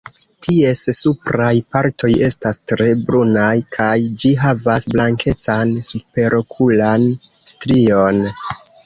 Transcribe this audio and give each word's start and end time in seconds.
Ties 0.45 0.79
supraj 0.99 1.49
partoj 1.75 2.09
estas 2.27 2.57
tre 2.71 2.87
brunaj, 3.09 3.51
kaj 3.77 3.89
ĝi 4.23 4.31
havas 4.45 4.87
blankecan 4.95 5.75
superokulan 5.89 7.07
strion. 7.53 8.25